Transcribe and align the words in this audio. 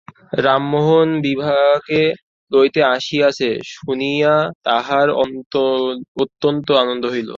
রামমোহন 0.39 1.09
বিভাকে 1.21 2.01
লইতে 2.51 2.81
আসিয়াছে 2.95 3.49
শুনিয়া 3.75 4.33
তাঁহার 4.63 5.07
অত্যন্ত 6.21 6.67
আনন্দ 6.83 7.03
হইল। 7.05 7.29